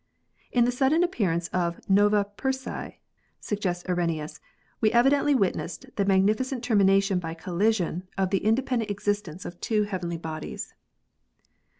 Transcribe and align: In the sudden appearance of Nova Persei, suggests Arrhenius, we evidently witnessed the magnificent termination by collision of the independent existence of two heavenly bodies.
In 0.51 0.65
the 0.65 0.71
sudden 0.71 1.03
appearance 1.03 1.47
of 1.49 1.79
Nova 1.87 2.25
Persei, 2.35 2.95
suggests 3.39 3.87
Arrhenius, 3.87 4.39
we 4.81 4.91
evidently 4.91 5.35
witnessed 5.35 5.85
the 5.95 6.05
magnificent 6.05 6.63
termination 6.63 7.19
by 7.19 7.35
collision 7.35 8.07
of 8.17 8.31
the 8.31 8.43
independent 8.43 8.89
existence 8.89 9.45
of 9.45 9.61
two 9.61 9.83
heavenly 9.83 10.17
bodies. 10.17 10.73